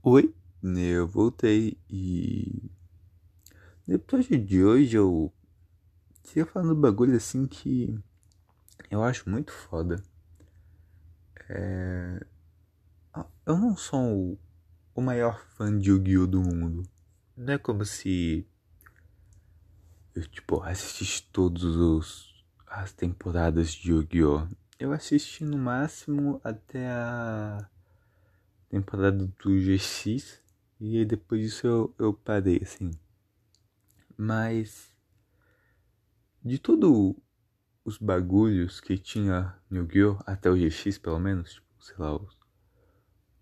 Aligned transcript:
Oi, 0.00 0.32
eu 0.62 1.08
voltei 1.08 1.76
e 1.90 2.70
episódio 3.88 4.38
de 4.38 4.62
hoje 4.62 4.96
eu 4.96 5.32
queria 6.22 6.46
falar 6.46 6.70
um 6.70 6.80
bagulho 6.80 7.16
assim 7.16 7.48
que 7.48 7.98
eu 8.92 9.02
acho 9.02 9.28
muito 9.28 9.50
foda. 9.50 10.00
É... 11.48 12.24
Eu 13.44 13.58
não 13.58 13.76
sou 13.76 14.38
o 14.94 15.00
maior 15.00 15.44
fã 15.56 15.76
de 15.76 15.90
Yu-Gi-Oh! 15.90 16.28
do 16.28 16.40
mundo. 16.40 16.88
Não 17.36 17.54
é 17.54 17.58
como 17.58 17.84
se 17.84 18.46
eu 20.14 20.24
tipo 20.28 20.62
assistisse 20.62 21.24
todos 21.24 21.64
os 21.64 22.44
as 22.68 22.92
temporadas 22.92 23.72
de 23.72 23.90
Yu-Gi-Oh! 23.90 24.46
Eu 24.78 24.92
assisti 24.92 25.44
no 25.44 25.58
máximo 25.58 26.40
até 26.44 26.88
a 26.88 27.68
temporada 28.68 29.26
do 29.26 29.60
GX 29.60 30.42
e 30.80 31.04
depois 31.04 31.40
disso 31.40 31.66
eu, 31.66 31.94
eu 31.98 32.12
parei 32.12 32.60
assim. 32.62 32.90
Mas 34.16 34.92
de 36.44 36.58
todos 36.58 37.14
os 37.84 37.98
bagulhos 37.98 38.80
que 38.80 38.98
tinha 38.98 39.56
no 39.70 39.78
Yu-Gi-Oh! 39.78 40.18
até 40.26 40.50
o 40.50 40.56
GX 40.56 40.98
pelo 40.98 41.18
menos, 41.18 41.54
tipo, 41.54 41.66
sei 41.80 41.96
lá, 41.98 42.14
os, 42.14 42.36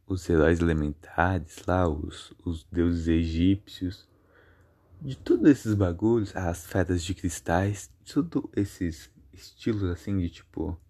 os 0.06 0.28
heróis 0.28 0.60
elementares 0.60 1.64
lá, 1.66 1.88
os, 1.88 2.32
os 2.44 2.64
deuses 2.64 3.08
egípcios, 3.08 4.08
de 5.00 5.16
todos 5.16 5.50
esses 5.50 5.74
bagulhos, 5.74 6.34
as 6.34 6.66
feras 6.66 7.02
de 7.02 7.14
cristais, 7.14 7.90
todos 8.04 8.50
esses 8.54 9.10
estilos 9.32 9.84
assim 9.84 10.18
de 10.18 10.30
tipo 10.30 10.80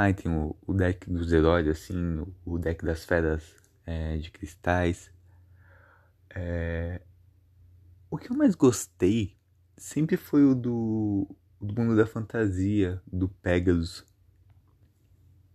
ah, 0.00 0.14
tem 0.14 0.30
o, 0.30 0.54
o 0.64 0.72
deck 0.72 1.10
dos 1.10 1.32
heróis, 1.32 1.66
assim, 1.66 2.18
o, 2.18 2.32
o 2.54 2.56
deck 2.56 2.84
das 2.84 3.04
feras 3.04 3.42
é, 3.84 4.16
de 4.16 4.30
cristais. 4.30 5.10
É... 6.30 7.02
O 8.08 8.16
que 8.16 8.30
eu 8.30 8.36
mais 8.36 8.54
gostei 8.54 9.36
sempre 9.76 10.16
foi 10.16 10.44
o 10.44 10.54
do, 10.54 11.26
do 11.60 11.74
mundo 11.74 11.96
da 11.96 12.06
fantasia, 12.06 13.02
do 13.12 13.28
Pegasus. 13.28 14.06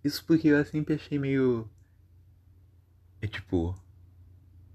Isso 0.03 0.25
porque 0.25 0.49
eu 0.49 0.65
sempre 0.65 0.95
achei 0.95 1.17
meio. 1.17 1.69
É 3.21 3.27
tipo. 3.27 3.73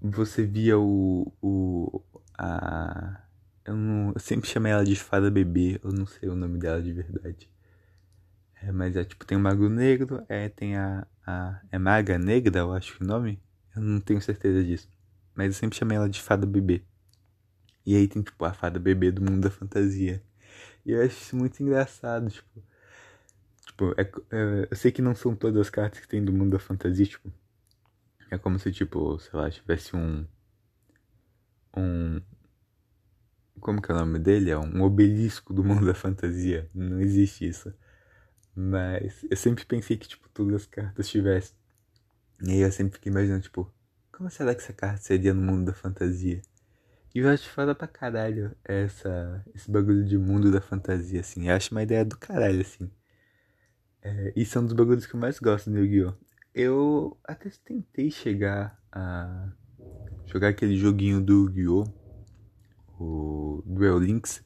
Você 0.01 0.47
via 0.47 0.79
o. 0.79 1.31
o 1.43 2.01
a. 2.35 3.21
Eu, 3.63 3.75
não, 3.75 4.13
eu 4.15 4.19
sempre 4.19 4.49
chamei 4.49 4.71
ela 4.71 4.83
de 4.83 4.95
fada 4.95 5.29
bebê, 5.29 5.79
eu 5.83 5.91
não 5.91 6.07
sei 6.07 6.27
o 6.27 6.35
nome 6.35 6.57
dela 6.57 6.81
de 6.81 6.91
verdade. 6.91 7.47
É, 8.61 8.71
mas 8.71 8.95
é 8.95 9.03
tipo, 9.05 9.25
tem 9.25 9.37
o 9.37 9.41
Mago 9.41 9.69
Negro, 9.69 10.23
é, 10.27 10.49
tem 10.49 10.75
a, 10.77 11.07
a. 11.25 11.61
É 11.71 11.79
Maga 11.79 12.17
Negra, 12.17 12.59
eu 12.59 12.73
acho 12.73 12.95
que 12.97 13.03
é 13.03 13.05
o 13.05 13.07
nome. 13.09 13.41
Eu 13.75 13.81
não 13.81 13.99
tenho 14.01 14.21
certeza 14.21 14.63
disso. 14.63 14.89
Mas 15.35 15.47
eu 15.47 15.53
sempre 15.53 15.77
chamei 15.77 15.97
ela 15.97 16.09
de 16.09 16.21
fada 16.21 16.45
bebê. 16.45 16.83
E 17.85 17.95
aí 17.95 18.07
tem, 18.07 18.21
tipo, 18.21 18.43
a 18.45 18.53
fada 18.53 18.79
bebê 18.79 19.11
do 19.11 19.21
mundo 19.21 19.41
da 19.41 19.49
fantasia. 19.49 20.21
E 20.85 20.91
eu 20.91 21.01
acho 21.03 21.21
isso 21.21 21.35
muito 21.35 21.61
engraçado, 21.63 22.29
tipo. 22.29 22.63
Tipo, 23.65 23.93
é, 23.97 24.01
é, 24.31 24.67
eu 24.69 24.75
sei 24.75 24.91
que 24.91 25.01
não 25.01 25.15
são 25.15 25.35
todas 25.35 25.61
as 25.61 25.69
cartas 25.69 25.99
que 26.01 26.07
tem 26.07 26.23
do 26.23 26.33
mundo 26.33 26.51
da 26.51 26.59
fantasia, 26.59 27.05
tipo. 27.05 27.31
É 28.31 28.37
como 28.37 28.59
se, 28.59 28.71
tipo, 28.71 29.19
sei 29.19 29.39
lá, 29.39 29.49
tivesse 29.49 29.95
um. 29.95 30.25
Um. 31.75 32.21
Como 33.59 33.81
que 33.81 33.91
é 33.91 33.95
o 33.95 33.97
nome 33.97 34.19
dele? 34.19 34.49
É 34.51 34.57
um 34.57 34.81
obelisco 34.81 35.53
do 35.53 35.63
mundo 35.63 35.85
da 35.85 35.93
fantasia. 35.93 36.67
Não 36.73 36.99
existe 36.99 37.47
isso. 37.47 37.73
Mas 38.61 39.25
eu 39.29 39.37
sempre 39.37 39.65
pensei 39.65 39.95
que, 39.95 40.05
tipo, 40.05 40.27
todas 40.33 40.53
as 40.53 40.65
cartas 40.65 41.07
tivessem. 41.07 41.55
E 42.43 42.51
aí 42.51 42.59
eu 42.59 42.71
sempre 42.73 42.95
fiquei 42.95 43.09
imaginando, 43.09 43.43
tipo, 43.43 43.71
como 44.11 44.29
será 44.29 44.53
que 44.53 44.61
essa 44.61 44.73
carta 44.73 44.97
seria 44.97 45.33
no 45.33 45.41
mundo 45.41 45.67
da 45.67 45.73
fantasia? 45.73 46.41
E 47.15 47.19
eu 47.19 47.29
acho 47.29 47.49
foda 47.49 47.73
pra 47.73 47.87
caralho 47.87 48.53
essa, 48.65 49.45
esse 49.55 49.71
bagulho 49.71 50.03
de 50.03 50.17
mundo 50.17 50.51
da 50.51 50.59
fantasia, 50.59 51.21
assim. 51.21 51.47
Eu 51.47 51.55
acho 51.55 51.71
uma 51.73 51.83
ideia 51.83 52.03
do 52.03 52.17
caralho, 52.17 52.59
assim. 52.59 52.91
É, 54.01 54.33
e 54.35 54.45
são 54.45 54.65
dos 54.65 54.73
bagulhos 54.73 55.05
que 55.05 55.15
eu 55.15 55.19
mais 55.21 55.39
gosto 55.39 55.69
no 55.69 55.79
Yu-Gi-Oh! 55.79 56.13
Eu 56.53 57.17
até 57.23 57.49
tentei 57.63 58.11
chegar 58.11 58.77
a 58.91 59.53
jogar 60.25 60.49
aquele 60.49 60.75
joguinho 60.75 61.21
do 61.21 61.45
Yu-Gi-Oh! 61.45 61.85
O 62.99 63.63
Duel 63.65 63.99
Links, 63.99 64.43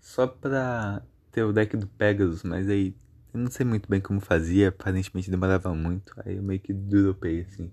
só 0.00 0.26
pra 0.26 1.06
ter 1.30 1.44
o 1.44 1.52
deck 1.52 1.76
do 1.76 1.86
Pegasus, 1.86 2.42
mas 2.42 2.68
aí 2.68 2.96
eu 3.32 3.40
não 3.40 3.50
sei 3.50 3.66
muito 3.66 3.88
bem 3.88 4.00
como 4.00 4.20
fazia, 4.20 4.68
aparentemente 4.68 5.30
demorava 5.30 5.74
muito, 5.74 6.12
aí 6.24 6.36
eu 6.36 6.42
meio 6.42 6.60
que 6.60 6.72
dropei 6.72 7.42
assim. 7.42 7.70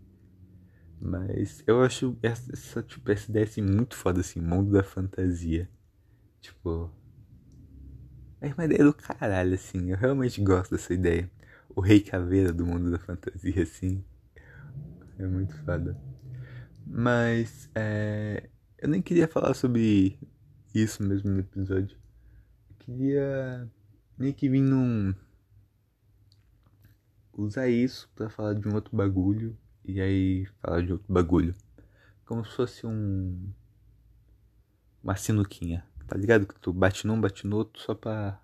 Mas 1.05 1.61
eu 1.67 1.81
acho 1.83 2.17
essa, 2.23 2.81
tipo, 2.81 3.11
essa 3.11 3.29
ideia 3.29 3.43
assim, 3.45 3.61
muito 3.61 3.93
foda, 3.93 4.21
assim, 4.21 4.39
mundo 4.39 4.71
da 4.71 4.83
fantasia. 4.83 5.69
Tipo. 6.39 6.89
É 8.39 8.53
uma 8.53 8.63
ideia 8.63 8.85
do 8.85 8.93
caralho, 8.93 9.53
assim. 9.53 9.91
Eu 9.91 9.97
realmente 9.97 10.41
gosto 10.41 10.71
dessa 10.71 10.93
ideia. 10.93 11.29
O 11.75 11.81
rei 11.81 11.99
caveira 11.99 12.53
do 12.53 12.65
mundo 12.65 12.89
da 12.89 12.99
fantasia, 12.99 13.63
assim. 13.63 14.03
É 15.19 15.27
muito 15.27 15.53
foda. 15.65 15.97
Mas, 16.87 17.69
é. 17.75 18.49
Eu 18.77 18.87
nem 18.87 19.01
queria 19.01 19.27
falar 19.27 19.53
sobre 19.53 20.17
isso 20.73 21.03
mesmo 21.03 21.31
no 21.31 21.39
episódio. 21.39 21.97
Eu 22.69 22.75
queria. 22.79 23.69
Nem 24.17 24.31
que 24.31 24.47
vir 24.47 24.61
num 24.61 25.13
usar 27.35 27.67
isso 27.67 28.09
para 28.16 28.29
falar 28.29 28.53
de 28.53 28.67
um 28.67 28.75
outro 28.75 28.95
bagulho 28.95 29.57
e 29.83 29.99
aí 29.99 30.45
falar 30.61 30.81
de 30.81 30.94
outro 30.94 31.11
bagulho. 31.11 31.55
Como 32.25 32.45
se 32.45 32.55
fosse 32.55 32.85
um. 32.85 33.51
Uma 35.03 35.16
sinuquinha, 35.16 35.85
tá 36.07 36.17
ligado? 36.17 36.47
Que 36.47 36.57
tu 36.59 36.71
bate 36.71 37.05
num, 37.05 37.19
bate 37.19 37.45
no 37.45 37.57
outro 37.57 37.81
só 37.81 37.94
pra, 37.94 38.39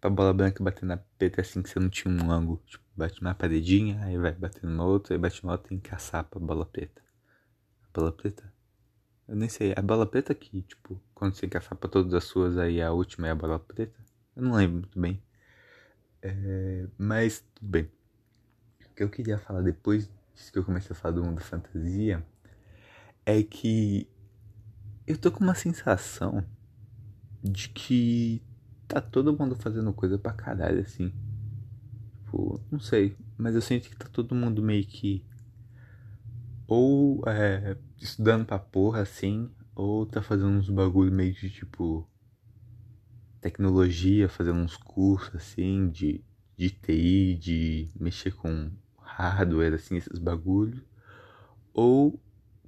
pra 0.00 0.08
bola 0.08 0.32
branca 0.32 0.64
bater 0.64 0.86
na 0.86 0.96
preta 0.96 1.42
assim 1.42 1.62
que 1.62 1.68
você 1.68 1.78
não 1.78 1.90
tinha 1.90 2.12
um 2.12 2.30
ângulo. 2.30 2.62
Tipo, 2.66 2.82
bate 2.96 3.22
na 3.22 3.34
paredinha, 3.34 4.02
aí 4.02 4.16
vai 4.16 4.32
batendo 4.32 4.72
no 4.72 4.84
outro, 4.84 5.12
aí 5.12 5.18
bate 5.18 5.44
no 5.44 5.52
outro 5.52 5.72
e 5.72 5.76
encaçar 5.76 6.24
pra 6.24 6.40
bola 6.40 6.64
preta. 6.64 7.02
A 7.84 8.00
bola 8.00 8.10
preta? 8.10 8.50
Eu 9.26 9.36
nem 9.36 9.50
sei. 9.50 9.74
A 9.76 9.82
bola 9.82 10.06
preta 10.06 10.34
que, 10.34 10.62
tipo, 10.62 10.98
quando 11.14 11.34
você 11.34 11.44
encaçar 11.44 11.76
pra 11.76 11.90
todas 11.90 12.14
as 12.14 12.24
suas, 12.24 12.56
aí 12.56 12.80
a 12.80 12.90
última 12.90 13.28
é 13.28 13.30
a 13.32 13.34
bola 13.34 13.58
preta? 13.58 14.00
Eu 14.34 14.42
não 14.44 14.54
lembro 14.54 14.78
muito 14.78 14.98
bem. 14.98 15.22
É, 16.22 16.86
mas 16.96 17.44
tudo 17.54 17.68
bem 17.68 17.97
que 18.98 19.04
eu 19.04 19.08
queria 19.08 19.38
falar 19.38 19.62
depois 19.62 20.10
que 20.52 20.58
eu 20.58 20.64
comecei 20.64 20.90
a 20.90 20.94
falar 20.94 21.14
do 21.14 21.24
mundo 21.24 21.40
fantasia 21.40 22.24
é 23.24 23.42
que 23.44 24.10
eu 25.06 25.16
tô 25.16 25.30
com 25.30 25.44
uma 25.44 25.54
sensação 25.54 26.44
de 27.42 27.68
que 27.68 28.42
tá 28.88 29.00
todo 29.00 29.36
mundo 29.36 29.54
fazendo 29.54 29.92
coisa 29.92 30.18
pra 30.18 30.32
caralho, 30.32 30.80
assim. 30.80 31.12
Tipo, 32.24 32.60
não 32.72 32.80
sei, 32.80 33.16
mas 33.36 33.54
eu 33.54 33.60
sinto 33.60 33.88
que 33.88 33.96
tá 33.96 34.08
todo 34.08 34.34
mundo 34.34 34.60
meio 34.60 34.84
que 34.84 35.24
ou 36.66 37.22
é, 37.26 37.78
estudando 37.98 38.44
pra 38.44 38.58
porra, 38.58 39.02
assim, 39.02 39.48
ou 39.76 40.06
tá 40.06 40.20
fazendo 40.20 40.50
uns 40.50 40.68
bagulho 40.68 41.12
meio 41.12 41.32
de 41.32 41.50
tipo 41.50 42.08
tecnologia, 43.40 44.28
fazendo 44.28 44.58
uns 44.58 44.76
cursos 44.76 45.36
assim 45.36 45.88
de, 45.88 46.24
de 46.56 46.70
TI, 46.70 47.36
de 47.36 47.90
mexer 47.94 48.32
com 48.32 48.72
hardware, 49.18 49.74
assim, 49.74 49.96
esses 49.96 50.18
bagulhos. 50.18 50.80
Ou 51.72 52.18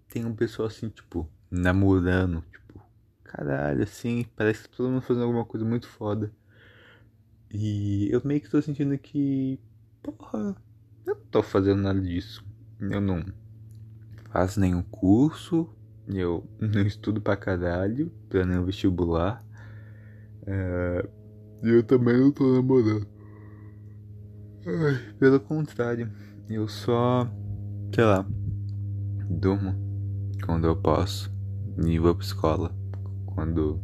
tem 0.09 0.25
um 0.25 0.35
pessoal 0.35 0.69
assim, 0.69 0.89
tipo, 0.89 1.29
namorando, 1.51 2.43
tipo, 2.51 2.81
caralho, 3.25 3.83
assim, 3.83 4.27
parece 4.37 4.65
que 4.65 4.77
todo 4.77 4.91
mundo 4.91 5.03
fazendo 5.03 5.25
alguma 5.25 5.45
coisa 5.45 5.65
muito 5.65 5.89
foda. 5.89 6.33
E 7.53 8.09
eu 8.13 8.21
meio 8.25 8.41
que 8.41 8.51
tô 8.51 8.61
sentindo 8.63 8.97
que, 8.99 9.59
porra, 10.03 10.57
eu 11.07 11.15
não 11.17 11.25
tô 11.31 11.43
fazendo 11.43 11.83
nada 11.83 12.01
disso. 12.01 12.45
Eu 12.81 13.01
não 13.01 13.25
faço 14.31 14.61
nenhum 14.61 14.83
curso, 14.83 15.69
eu 16.09 16.47
não 16.61 16.83
estudo 16.83 17.21
pra 17.21 17.37
caralho, 17.37 18.13
pra 18.29 18.45
nenhum 18.45 18.65
vestibular. 18.65 19.45
É, 20.47 21.09
eu 21.63 21.83
também 21.83 22.19
não 22.19 22.31
tô 22.31 22.53
namorando. 22.53 23.07
Ai, 24.67 25.15
pelo 25.19 25.41
contrário. 25.41 26.11
Eu 26.53 26.67
só, 26.67 27.31
sei 27.95 28.03
lá, 28.03 28.27
durmo 29.31 29.73
quando 30.45 30.67
eu 30.67 30.75
posso 30.75 31.33
e 31.87 31.97
vou 31.97 32.13
pra 32.13 32.25
escola 32.25 32.77
quando 33.25 33.81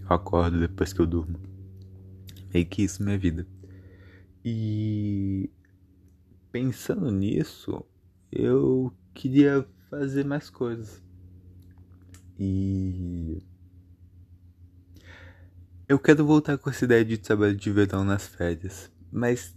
eu 0.00 0.06
acordo 0.08 0.60
depois 0.60 0.92
que 0.92 1.00
eu 1.00 1.06
durmo. 1.06 1.40
Meio 2.54 2.66
que 2.66 2.84
isso 2.84 3.02
minha 3.02 3.18
vida. 3.18 3.44
E 4.44 5.50
pensando 6.52 7.10
nisso, 7.10 7.84
eu 8.30 8.92
queria 9.12 9.66
fazer 9.90 10.24
mais 10.24 10.48
coisas. 10.48 11.02
E 12.38 13.42
eu 15.88 15.98
quero 15.98 16.24
voltar 16.24 16.56
com 16.58 16.70
essa 16.70 16.84
ideia 16.84 17.04
de 17.04 17.18
trabalho 17.18 17.56
de 17.56 17.72
verão 17.72 18.04
nas 18.04 18.28
férias, 18.28 18.88
mas 19.10 19.55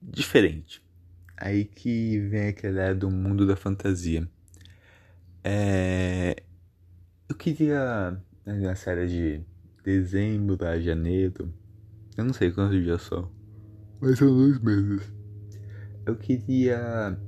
diferente. 0.00 0.82
Aí 1.36 1.64
que 1.64 2.18
vem 2.28 2.48
aquela 2.48 2.72
ideia 2.72 2.94
do 2.94 3.10
mundo 3.10 3.46
da 3.46 3.56
fantasia. 3.56 4.28
É... 5.44 6.42
Eu 7.28 7.36
queria, 7.36 8.20
na 8.44 8.74
série 8.74 9.06
de 9.06 9.40
dezembro 9.84 10.64
a 10.66 10.80
janeiro, 10.80 11.52
eu 12.16 12.24
não 12.24 12.32
sei 12.32 12.50
quantos 12.50 12.82
dias 12.82 13.02
são, 13.02 13.30
mas 14.00 14.18
são 14.18 14.28
dois 14.28 14.58
meses. 14.60 15.12
Eu 16.04 16.16
queria 16.16 17.18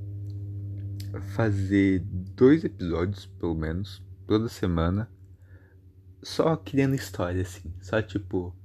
fazer 1.34 2.00
dois 2.34 2.64
episódios, 2.64 3.26
pelo 3.26 3.54
menos, 3.54 4.02
toda 4.26 4.48
semana, 4.48 5.10
só 6.22 6.56
criando 6.56 6.94
história, 6.94 7.42
assim. 7.42 7.72
Só 7.80 8.00
tipo, 8.00 8.56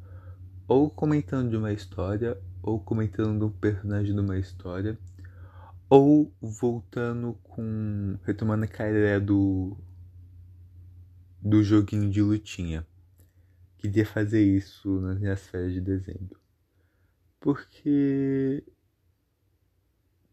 ou 0.67 0.89
comentando 0.89 1.49
de 1.49 1.57
uma 1.57 1.73
história, 1.73 2.37
ou 2.65 2.79
comentando 2.79 3.45
um 3.45 3.51
personagem 3.51 4.13
de 4.13 4.19
uma 4.19 4.39
história, 4.39 4.97
ou 5.87 6.33
voltando 6.41 7.35
com. 7.43 8.17
retomando 8.23 8.65
aquela 8.65 8.89
ideia 8.89 9.19
do. 9.19 9.77
do 11.39 11.63
joguinho 11.63 12.09
de 12.09 12.23
lutinha. 12.23 12.85
Queria 13.77 14.05
fazer 14.05 14.43
isso 14.43 14.99
nas 14.99 15.19
minhas 15.19 15.45
férias 15.45 15.73
de 15.73 15.81
dezembro. 15.81 16.39
Porque. 17.39 18.63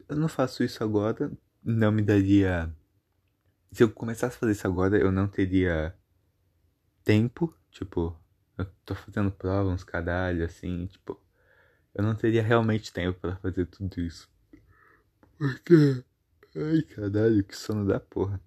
Eu 0.08 0.17
não 0.17 0.28
faço 0.28 0.64
isso 0.64 0.82
agora, 0.82 1.31
não 1.62 1.93
me 1.93 2.02
daria. 2.02 2.75
Se 3.70 3.82
eu 3.82 3.90
começasse 3.90 4.37
a 4.37 4.40
fazer 4.40 4.52
isso 4.52 4.67
agora, 4.67 4.99
eu 4.99 5.12
não 5.12 5.28
teria 5.28 5.94
tempo. 7.05 7.55
Tipo, 7.70 8.19
eu 8.56 8.67
tô 8.87 8.94
fazendo 8.94 9.31
prova, 9.31 9.69
uns 9.69 9.85
caralho, 9.85 10.44
assim, 10.46 10.87
tipo. 10.87 11.20
Eu 11.94 12.03
não 12.03 12.15
teria 12.15 12.43
realmente 12.43 12.93
tempo 12.93 13.19
para 13.21 13.37
fazer 13.37 13.67
tudo 13.67 14.00
isso. 14.00 14.29
Porque. 15.39 16.05
Ai, 16.56 16.83
caralho, 16.83 17.44
que 17.44 17.56
sono 17.56 17.87
da 17.87 18.00
porra. 18.00 18.41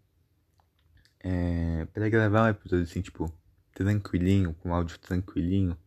É. 1.19 1.85
Pra 1.85 2.09
gravar 2.09 2.45
um 2.45 2.49
episódio 2.49 2.83
assim, 2.83 3.01
tipo, 3.01 3.31
tranquilinho, 3.73 4.53
com 4.55 4.73
áudio 4.73 4.99
tranquilinho. 4.99 5.77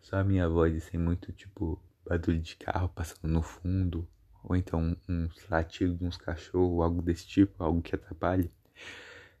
Só 0.00 0.16
a 0.18 0.24
minha 0.24 0.48
voz, 0.48 0.84
sem 0.84 1.00
muito, 1.00 1.32
tipo, 1.32 1.80
barulho 2.08 2.40
de 2.40 2.56
carro 2.56 2.88
passando 2.88 3.28
no 3.32 3.42
fundo 3.42 4.08
ou 4.46 4.54
então 4.54 4.96
uns 5.08 5.48
latidos 5.48 5.98
de 5.98 6.04
uns 6.04 6.16
cachorros, 6.16 6.82
algo 6.82 7.02
desse 7.02 7.26
tipo, 7.26 7.62
algo 7.62 7.82
que 7.82 7.94
atrapalhe, 7.94 8.50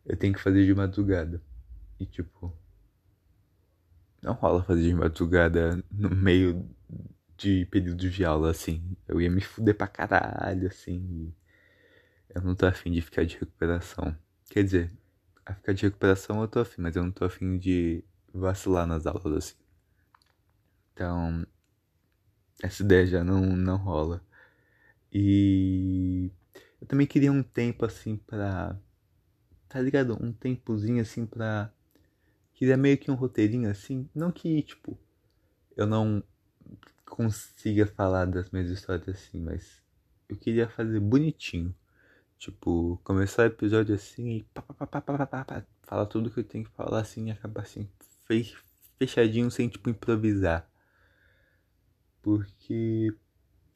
eu 0.04 0.16
tenho 0.16 0.34
que 0.34 0.40
fazer 0.40 0.66
de 0.66 0.74
madrugada. 0.74 1.40
E 1.98 2.04
tipo, 2.04 2.52
não 4.20 4.34
rola 4.34 4.62
fazer 4.64 4.82
de 4.82 4.94
madrugada 4.94 5.82
no 5.90 6.10
meio 6.10 6.68
de 7.36 7.66
período 7.66 8.08
de 8.10 8.24
aula, 8.24 8.50
assim. 8.50 8.96
Eu 9.08 9.20
ia 9.20 9.30
me 9.30 9.40
fuder 9.40 9.76
pra 9.76 9.86
caralho, 9.88 10.68
assim. 10.68 11.32
eu 12.34 12.42
não 12.42 12.54
tô 12.54 12.66
afim 12.66 12.92
de 12.92 13.00
ficar 13.02 13.24
de 13.24 13.34
recuperação. 13.38 14.16
Quer 14.50 14.64
dizer, 14.64 14.92
a 15.44 15.54
ficar 15.54 15.72
de 15.72 15.82
recuperação 15.84 16.40
eu 16.40 16.48
tô 16.48 16.60
afim, 16.60 16.82
mas 16.82 16.96
eu 16.96 17.04
não 17.04 17.12
tô 17.12 17.24
afim 17.24 17.58
de 17.58 18.04
vacilar 18.32 18.86
nas 18.86 19.06
aulas, 19.06 19.32
assim. 19.32 19.56
Então, 20.92 21.46
essa 22.62 22.82
ideia 22.82 23.06
já 23.06 23.24
não, 23.24 23.40
não 23.56 23.76
rola. 23.76 24.24
E 25.12 26.30
eu 26.80 26.86
também 26.86 27.06
queria 27.06 27.32
um 27.32 27.42
tempo 27.42 27.84
assim 27.84 28.16
pra. 28.16 28.78
Tá 29.68 29.80
ligado? 29.80 30.16
Um 30.22 30.32
tempozinho 30.32 31.00
assim 31.02 31.26
pra. 31.26 31.72
Queria 32.54 32.76
meio 32.76 32.98
que 32.98 33.10
um 33.10 33.14
roteirinho 33.14 33.70
assim. 33.70 34.08
Não 34.14 34.32
que, 34.32 34.62
tipo, 34.62 34.98
eu 35.76 35.86
não 35.86 36.22
consiga 37.06 37.86
falar 37.86 38.26
das 38.26 38.50
minhas 38.50 38.68
histórias 38.70 39.08
assim, 39.08 39.40
mas 39.40 39.82
eu 40.28 40.36
queria 40.36 40.68
fazer 40.68 41.00
bonitinho. 41.00 41.74
Tipo, 42.38 43.00
começar 43.02 43.44
o 43.44 43.46
episódio 43.46 43.94
assim 43.94 44.38
e 44.38 44.42
pá, 44.54 44.62
pá, 44.62 44.86
pá, 44.86 45.00
pá, 45.00 45.26
pá, 45.26 45.44
pá, 45.44 45.64
falar 45.84 46.06
tudo 46.06 46.30
que 46.30 46.40
eu 46.40 46.44
tenho 46.44 46.64
que 46.64 46.70
falar 46.72 47.00
assim 47.00 47.28
e 47.28 47.30
acabar 47.30 47.62
assim, 47.62 47.88
fechadinho 48.98 49.50
sem 49.50 49.68
tipo 49.68 49.88
improvisar. 49.88 50.68
Porque 52.22 53.14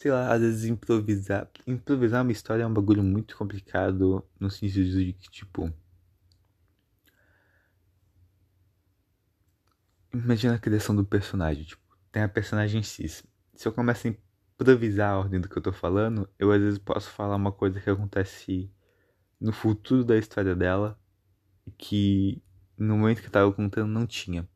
sei 0.00 0.10
lá, 0.10 0.32
às 0.32 0.40
vezes 0.40 0.64
improvisar. 0.64 1.48
Improvisar 1.66 2.22
uma 2.22 2.32
história 2.32 2.62
é 2.62 2.66
um 2.66 2.72
bagulho 2.72 3.02
muito 3.02 3.36
complicado 3.36 4.24
no 4.38 4.50
sentido 4.50 4.90
de 4.98 5.12
que, 5.12 5.30
tipo. 5.30 5.72
Imagina 10.12 10.54
a 10.54 10.58
criação 10.58 10.96
do 10.96 11.04
personagem, 11.04 11.64
tipo, 11.64 11.82
tem 12.12 12.22
a 12.22 12.28
personagem 12.28 12.82
X. 12.82 13.24
Se 13.54 13.68
eu 13.68 13.72
começo 13.72 14.06
a 14.06 14.10
improvisar 14.10 15.10
a 15.12 15.18
ordem 15.18 15.40
do 15.40 15.48
que 15.48 15.56
eu 15.56 15.62
tô 15.62 15.72
falando, 15.72 16.28
eu 16.38 16.52
às 16.52 16.60
vezes 16.60 16.78
posso 16.78 17.10
falar 17.10 17.36
uma 17.36 17.52
coisa 17.52 17.80
que 17.80 17.90
acontece 17.90 18.70
no 19.40 19.52
futuro 19.52 20.04
da 20.04 20.16
história 20.16 20.54
dela 20.54 20.98
que 21.78 22.42
no 22.76 22.96
momento 22.96 23.20
que 23.20 23.26
eu 23.26 23.32
tava 23.32 23.52
contando 23.52 23.88
não 23.88 24.06
tinha. 24.06 24.48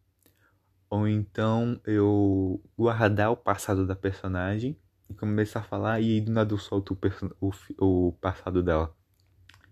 Ou 0.90 1.08
então 1.08 1.80
eu 1.84 2.62
guardar 2.76 3.30
o 3.30 3.36
passado 3.36 3.86
da 3.86 3.96
personagem 3.96 4.78
e 5.08 5.14
começar 5.14 5.60
a 5.60 5.64
falar 5.64 6.00
e 6.00 6.14
aí 6.14 6.20
do 6.20 6.32
nada 6.32 6.52
eu 6.52 6.58
solto 6.58 6.98
o, 7.40 7.50
o, 7.78 8.08
o 8.08 8.12
passado 8.12 8.62
dela. 8.62 8.94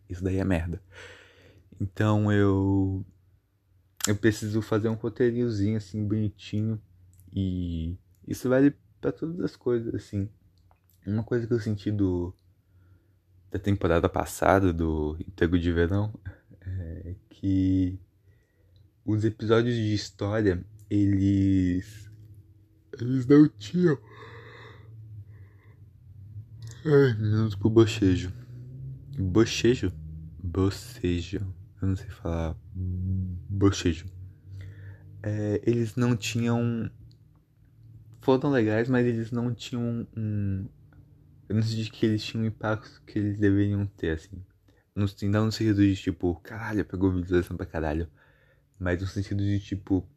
Isso 0.09 0.23
daí 0.23 0.39
é 0.39 0.45
merda. 0.45 0.83
Então 1.81 2.33
eu. 2.33 3.05
Eu 4.07 4.17
preciso 4.17 4.61
fazer 4.61 4.89
um 4.89 4.95
roteirinhozinho 4.95 5.77
assim, 5.77 6.07
bonitinho. 6.07 6.81
E 7.33 7.97
isso 8.27 8.49
vale 8.49 8.75
para 9.01 9.13
todas 9.13 9.41
as 9.41 9.57
coisas, 9.57 9.95
assim. 9.95 10.29
Uma 11.07 11.25
coisa 11.25 11.47
que 11.47 11.53
eu 11.53 11.61
senti 11.61 11.91
do. 11.91 12.35
Da 13.51 13.59
temporada 13.59 14.09
passada, 14.09 14.73
do 14.73 15.17
Emprego 15.21 15.59
de 15.59 15.71
Verão, 15.71 16.13
é 16.63 17.15
que 17.29 17.99
os 19.05 19.25
episódios 19.25 19.75
de 19.75 19.95
história, 19.95 20.65
eles. 20.89 22.11
Eles 22.99 23.27
não 23.27 23.49
tinham 23.49 23.99
Ai, 26.85 27.15
minuto 27.15 27.57
pro 27.59 27.71
bochejo. 27.71 28.33
Bochejo? 29.17 29.93
Bocejo. 30.43 31.55
Eu 31.81 31.89
não 31.89 31.95
sei 31.95 32.11
falar. 32.11 32.57
Bochejo. 32.75 34.07
É, 35.23 35.63
eles 35.65 35.95
não 35.95 36.17
tinham. 36.17 36.91
Foram 38.23 38.51
legais, 38.51 38.89
mas 38.89 39.05
eles 39.07 39.31
não 39.31 39.53
tinham 39.53 40.07
um. 40.17 40.67
Eu 41.49 41.57
não 41.57 41.63
sei 41.63 41.85
que 41.85 42.07
eles 42.07 42.25
tinham 42.25 42.45
o 42.45 42.47
impacto 42.47 43.03
que 43.05 43.19
eles 43.19 43.39
deveriam 43.39 43.85
ter, 43.85 44.13
assim. 44.13 44.43
No, 44.95 45.07
não 45.29 45.47
no 45.47 45.53
sentido 45.53 45.83
de 45.83 45.97
tipo, 45.97 46.37
caralho, 46.37 46.85
pegou 46.85 47.11
visualização 47.11 47.57
pra 47.57 47.67
caralho. 47.67 48.09
Mas 48.79 49.01
no 49.01 49.07
sentido 49.09 49.43
de 49.43 49.59
tipo, 49.59 50.09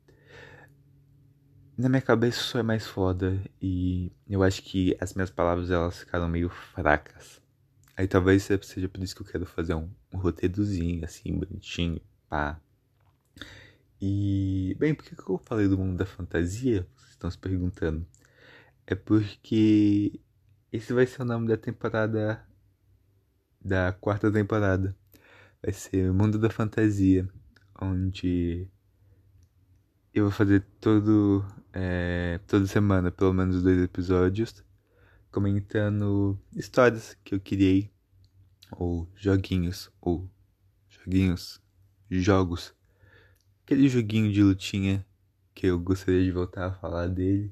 na 1.78 1.90
minha 1.90 2.02
cabeça 2.02 2.40
isso 2.40 2.58
é 2.58 2.64
mais 2.64 2.86
foda 2.88 3.42
e 3.62 4.12
eu 4.30 4.44
acho 4.44 4.62
que 4.64 4.96
as 5.00 5.14
minhas 5.14 5.30
palavras 5.30 5.70
elas 5.72 6.00
ficaram 6.00 6.30
meio 6.30 6.50
fracas. 6.50 7.42
Aí 7.98 8.08
talvez 8.08 8.44
seja 8.44 8.88
por 8.88 9.04
isso 9.04 9.16
que 9.16 9.22
eu 9.22 9.26
quero 9.26 9.46
fazer 9.46 9.74
um, 9.74 9.90
um 10.14 10.18
roteirozinho 10.18 11.04
assim, 11.04 11.38
bonitinho, 11.38 12.02
pá. 12.30 12.60
E, 14.00 14.76
bem, 14.80 14.94
por 14.94 15.06
que 15.06 15.16
eu 15.30 15.38
falei 15.38 15.68
do 15.68 15.78
mundo 15.78 15.98
da 15.98 16.06
fantasia? 16.06 16.88
Estão 17.16 17.32
se 17.32 17.38
perguntando. 17.38 18.06
É 18.86 18.94
porque 18.94 20.20
esse 20.72 20.94
vai 20.94 21.08
ser 21.08 21.24
o 21.24 21.26
nome 21.26 21.48
da 21.48 21.58
temporada, 21.58 22.46
da 23.60 23.92
quarta 23.94 24.32
temporada. 24.32 24.96
Vai 25.64 25.74
ser 25.74 26.14
Mundo 26.14 26.38
da 26.38 26.50
Fantasia, 26.50 27.28
onde 27.82 28.68
eu 30.14 30.26
vou 30.26 30.32
fazer 30.32 30.64
todo, 30.80 31.44
é, 31.74 32.40
toda 32.48 32.68
semana 32.68 33.12
pelo 33.12 33.34
menos 33.34 33.64
dois 33.64 33.82
episódios 33.82 34.64
comentando 35.36 36.40
histórias 36.56 37.18
que 37.22 37.36
eu 37.36 37.42
criei, 37.42 37.92
ou 38.72 39.06
joguinhos, 39.16 39.92
ou 40.00 40.30
joguinhos, 40.88 41.62
jogos. 42.10 42.74
Aquele 43.66 43.90
joguinho 43.90 44.32
de 44.32 44.42
lutinha 44.42 45.06
que 45.56 45.68
eu 45.68 45.80
gostaria 45.80 46.24
de 46.24 46.32
voltar 46.32 46.68
a 46.68 46.74
falar 46.74 47.08
dele. 47.08 47.52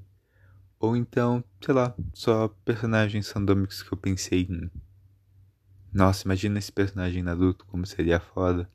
Ou 0.79 0.97
então, 0.97 1.41
sei 1.61 1.73
lá, 1.73 1.95
só 2.13 2.49
personagens 2.65 3.31
randômicos 3.31 3.81
que 3.81 3.93
eu 3.93 3.97
pensei 3.97 4.41
em. 4.41 4.69
Nossa, 5.93 6.25
imagina 6.25 6.59
esse 6.59 6.71
personagem 6.71 7.23
Naruto, 7.23 7.65
como 7.65 7.85
seria 7.85 8.19
foda. 8.19 8.69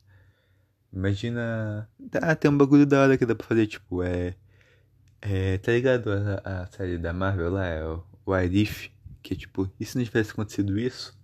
Imagina. 0.92 1.88
Ah, 2.22 2.34
tem 2.34 2.50
um 2.50 2.56
bagulho 2.56 2.86
da 2.86 3.02
hora 3.02 3.18
que 3.18 3.26
dá 3.26 3.34
pra 3.34 3.46
fazer, 3.46 3.66
tipo, 3.66 4.02
é. 4.02 4.34
É, 5.20 5.58
tá 5.58 5.72
ligado 5.72 6.10
a, 6.10 6.62
a 6.62 6.66
série 6.68 6.96
da 6.96 7.12
Marvel 7.12 7.50
lá, 7.50 7.66
é 7.66 7.84
o 7.84 8.02
What 8.26 8.56
If, 8.56 8.88
que 9.22 9.34
é 9.34 9.36
tipo, 9.36 9.70
e 9.78 9.84
se 9.84 9.98
não 9.98 10.04
tivesse 10.04 10.30
acontecido 10.30 10.78
isso? 10.78 11.18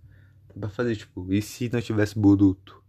Dá 0.49 0.67
pra 0.67 0.69
fazer, 0.69 0.97
tipo, 0.97 1.33
e 1.33 1.41
se 1.41 1.71
não 1.73 1.81
tivesse 1.81 2.19
Boruto? 2.19 2.83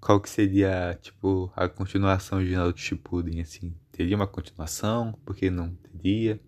Qual 0.00 0.20
que 0.20 0.28
seria, 0.28 0.98
tipo, 1.00 1.52
a 1.54 1.68
continuação 1.68 2.44
de 2.44 2.50
Naruto 2.54 2.80
Shippuden, 2.80 3.40
assim? 3.40 3.74
Teria 4.00 4.16
uma 4.16 4.26
continuação? 4.26 5.12
Por 5.26 5.36
que 5.36 5.50
não 5.50 5.74
teria? 5.74 6.40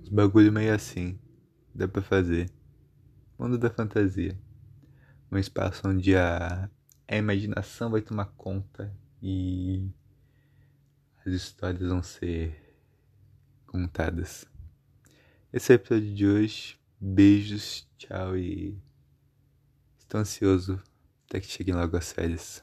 Os 0.00 0.08
bagulho 0.08 0.52
meio 0.52 0.72
assim, 0.72 1.18
dá 1.74 1.88
pra 1.88 2.00
fazer. 2.00 2.48
mundo 3.36 3.58
da 3.58 3.68
fantasia. 3.68 4.38
Um 5.28 5.38
espaço 5.38 5.82
onde 5.88 6.14
a, 6.14 6.70
a 7.08 7.16
imaginação 7.16 7.90
vai 7.90 8.00
tomar 8.00 8.26
conta 8.36 8.96
e 9.20 9.90
as 11.26 11.32
histórias 11.32 11.88
vão 11.88 12.00
ser 12.00 12.56
contadas. 13.66 14.46
Esse 15.52 15.72
é 15.72 15.74
o 15.74 15.80
episódio 15.80 16.14
de 16.14 16.26
hoje. 16.28 16.78
Beijos, 17.00 17.88
tchau 17.98 18.36
e 18.36 18.80
estou 19.98 20.20
ansioso 20.20 20.80
até 21.26 21.40
que 21.40 21.48
cheguem 21.48 21.74
logo 21.74 21.96
as 21.96 22.12
férias. 22.12 22.62